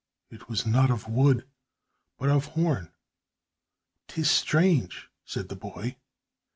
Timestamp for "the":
5.47-5.55